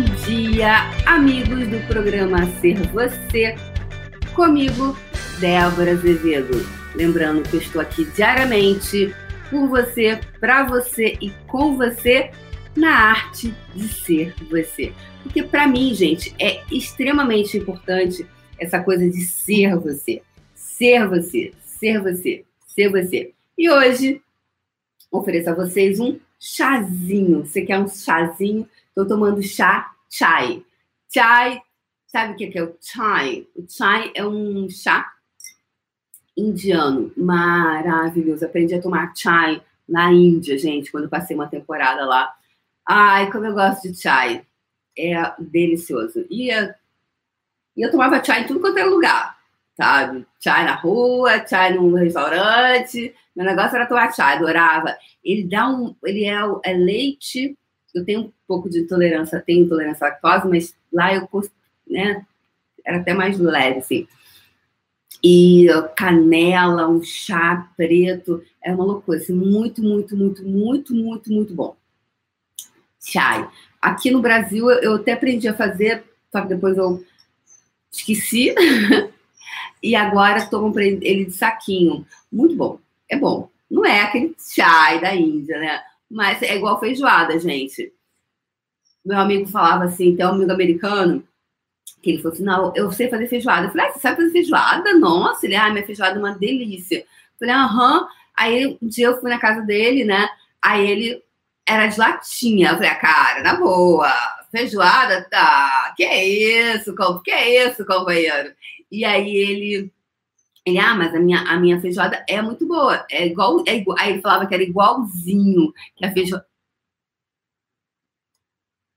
[0.00, 3.54] dia, amigos do programa Ser Você.
[4.34, 4.96] Comigo,
[5.38, 6.66] Débora Azevedo.
[6.94, 9.14] Lembrando que eu estou aqui diariamente
[9.50, 12.30] por você, para você e com você
[12.74, 14.94] na arte de ser você.
[15.22, 18.26] Porque para mim, gente, é extremamente importante
[18.58, 20.22] essa coisa de ser você.
[20.54, 23.32] Ser você, ser você, ser você.
[23.58, 24.22] E hoje
[25.10, 27.44] ofereço a vocês um chazinho.
[27.44, 28.66] Você quer um chazinho?
[28.92, 30.62] Estou tomando chá chai.
[31.08, 31.62] Chai,
[32.06, 33.46] sabe o que é o chai?
[33.56, 35.10] O chai é um chá
[36.36, 38.44] indiano maravilhoso.
[38.44, 42.34] Aprendi a tomar chai na Índia, gente, quando passei uma temporada lá.
[42.86, 44.46] Ai, como eu gosto de chai.
[44.96, 46.26] É delicioso.
[46.28, 46.68] E eu,
[47.74, 49.38] eu tomava chai em tudo quanto era lugar,
[49.74, 50.26] sabe?
[50.38, 53.14] Chai na rua, chai num restaurante.
[53.34, 54.94] Meu negócio era tomar chai, adorava.
[55.24, 55.96] Ele dá um.
[56.04, 57.56] Ele é, é leite
[57.94, 61.28] eu tenho um pouco de intolerância, tenho intolerância à lactose, mas lá eu,
[61.88, 62.24] né,
[62.84, 64.08] era até mais leve, assim.
[65.22, 71.54] E canela, um chá preto, é uma loucura, assim, muito, muito, muito, muito, muito, muito
[71.54, 71.76] bom.
[73.00, 73.48] Chai.
[73.80, 77.04] Aqui no Brasil, eu até aprendi a fazer, só que depois eu
[77.90, 78.54] esqueci.
[79.82, 82.06] e agora tomo ele de saquinho.
[82.30, 82.78] Muito bom.
[83.08, 83.50] É bom.
[83.70, 85.82] Não é aquele chai da Índia, né?
[86.12, 87.90] Mas é igual feijoada, gente.
[89.02, 91.26] Meu amigo falava assim, tem um amigo americano,
[92.02, 93.66] que ele falou assim, não, eu sei fazer feijoada.
[93.66, 94.94] Eu falei, ah, você sabe fazer feijoada?
[94.94, 96.98] Nossa, ele, ah, minha feijoada é uma delícia.
[96.98, 97.06] Eu
[97.38, 98.06] falei, aham.
[98.36, 100.28] Aí um dia eu fui na casa dele, né?
[100.62, 101.22] Aí ele
[101.66, 102.70] era de latinha.
[102.70, 104.12] Eu falei, ah, cara, na boa,
[104.50, 105.94] feijoada, tá.
[105.96, 108.52] Que é isso, que é isso, companheiro?
[108.90, 109.92] E aí ele
[110.64, 113.04] ele, ah, mas a minha, a minha feijoada é muito boa.
[113.10, 113.98] É igual, é igual.
[113.98, 116.46] Aí ele falava que era igualzinho que a feijoada.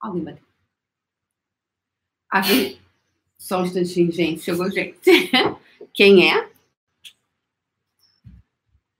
[0.00, 0.44] Alguém bateu.
[2.30, 2.42] A.
[3.38, 4.42] Só um instantinho, gente.
[4.42, 4.98] Chegou gente.
[5.94, 6.50] Quem é?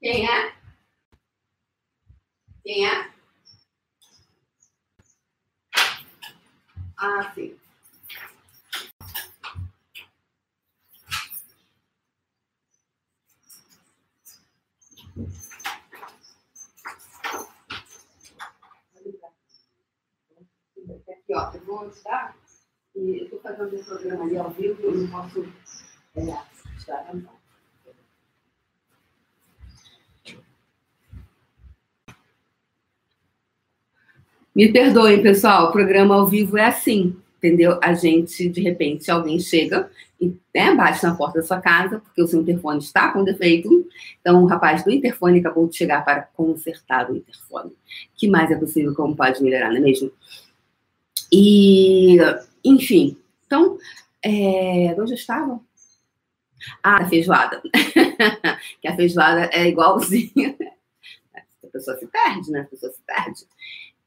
[0.00, 0.54] Quem é?
[2.64, 3.10] Quem é?
[6.96, 7.56] Ah, sim.
[21.34, 22.36] Ó, eu vou ajudar.
[22.94, 25.44] E eu estou fazendo um programa ali ao vivo, eu não posso
[26.16, 26.52] é.
[34.54, 37.78] Me perdoem, pessoal, o programa ao vivo é assim entendeu?
[37.82, 42.22] A gente, de repente, alguém chega e né, bate na porta da sua casa, porque
[42.22, 43.68] o seu interfone está com defeito.
[44.20, 47.72] Então, o rapaz do interfone acabou de chegar para consertar o interfone.
[48.14, 48.94] que mais é possível?
[48.94, 50.12] Como pode melhorar, não é mesmo?
[51.32, 52.18] E,
[52.64, 53.16] enfim,
[53.46, 53.78] então,
[54.22, 55.60] é, onde eu estava?
[56.82, 57.62] Ah, a feijoada.
[58.80, 60.56] que a feijoada é igualzinha.
[61.64, 62.60] A pessoa se perde, né?
[62.60, 63.46] A pessoa se perde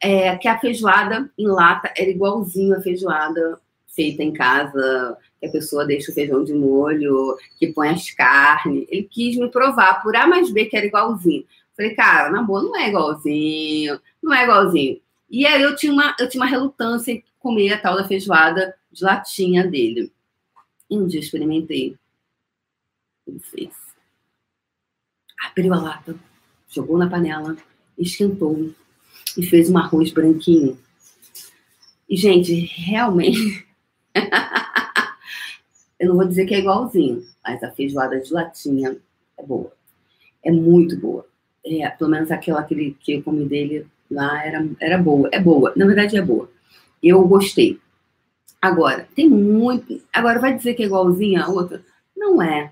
[0.01, 5.51] é, que a feijoada em lata era igualzinho a feijoada feita em casa, que a
[5.51, 8.85] pessoa deixa o feijão de molho, que põe as carnes.
[8.89, 11.45] Ele quis me provar por A mais B que era igualzinho.
[11.75, 15.01] Falei, cara, na boa, não é igualzinho, não é igualzinho.
[15.29, 18.75] E aí eu tinha uma, eu tinha uma relutância em comer a tal da feijoada
[18.91, 20.11] de latinha dele.
[20.89, 21.97] E um dia experimentei.
[23.27, 23.73] Ele fez.
[25.39, 26.15] Abriu a lata,
[26.67, 27.57] jogou na panela,
[27.97, 28.71] esquentou
[29.37, 30.77] e fez um arroz branquinho.
[32.09, 33.65] E, gente, realmente.
[35.99, 38.97] eu não vou dizer que é igualzinho, mas a feijoada de latinha
[39.37, 39.71] é boa.
[40.43, 41.27] É muito boa.
[41.65, 45.29] É, pelo menos aquela que, que eu comi dele lá era, era boa.
[45.31, 45.73] É boa.
[45.75, 46.49] Na verdade, é boa.
[47.01, 47.79] Eu gostei.
[48.61, 50.01] Agora, tem muito.
[50.11, 51.83] Agora, vai dizer que é igualzinha a outra?
[52.15, 52.71] Não é.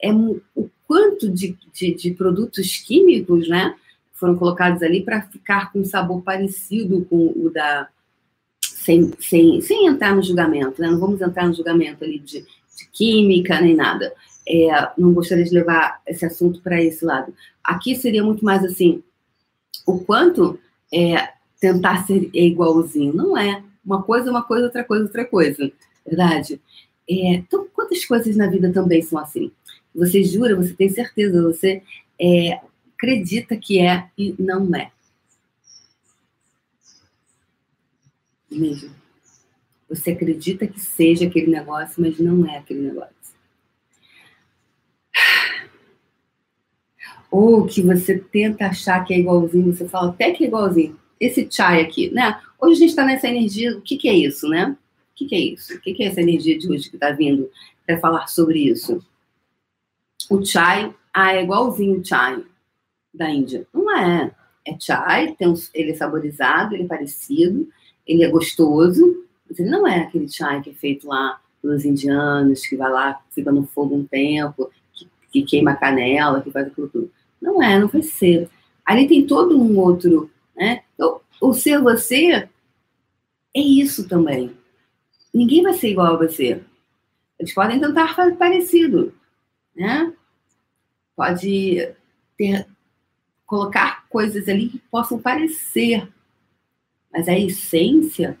[0.00, 3.74] É o quanto de, de, de produtos químicos, né?
[4.16, 7.88] foram colocados ali para ficar com um sabor parecido com o da.
[8.62, 10.88] Sem, sem, sem entrar no julgamento, né?
[10.88, 14.12] Não vamos entrar no julgamento ali de, de química nem nada.
[14.48, 17.34] É, não gostaria de levar esse assunto para esse lado.
[17.62, 19.02] Aqui seria muito mais assim:
[19.86, 20.58] o quanto
[20.92, 23.14] é, tentar ser igualzinho.
[23.14, 23.62] Não é.
[23.84, 25.72] Uma coisa é uma coisa, outra coisa, outra coisa.
[26.04, 26.60] Verdade?
[27.08, 29.50] É, então, quantas coisas na vida também são assim?
[29.94, 31.82] Você jura, você tem certeza, você
[32.20, 32.60] é,
[32.94, 34.90] acredita que é e não é.
[38.50, 38.90] Mesmo.
[39.88, 43.15] Você acredita que seja aquele negócio, mas não é aquele negócio.
[47.30, 50.98] Ou que você tenta achar que é igualzinho, você fala até que é igualzinho.
[51.18, 52.40] Esse chai aqui, né?
[52.60, 54.76] Hoje a gente está nessa energia, o que, que é isso, né?
[55.16, 55.74] que, que é isso?
[55.74, 57.50] O que, que é essa energia de hoje que está vindo
[57.86, 59.02] para falar sobre isso?
[60.30, 62.44] O chai, ah, é igualzinho o chai
[63.12, 63.66] da Índia.
[63.72, 64.30] Não é.
[64.64, 67.68] É chai, tem um, ele é saborizado, ele é parecido,
[68.06, 72.66] ele é gostoso, mas ele não é aquele chai que é feito lá pelos indianos,
[72.66, 74.70] que vai lá, fica no fogo um tempo,
[75.30, 77.10] que queima canela, que faz aquilo tudo.
[77.40, 78.48] Não é, não vai ser.
[78.84, 80.82] Ali tem todo um outro, né?
[80.94, 82.48] Então, o ser você
[83.54, 84.56] é isso também.
[85.32, 86.62] Ninguém vai ser igual a você.
[87.38, 89.14] Eles podem tentar fazer parecido,
[89.74, 90.12] né?
[91.14, 91.92] Pode
[92.36, 92.66] ter,
[93.44, 96.08] colocar coisas ali que possam parecer,
[97.12, 98.38] mas a essência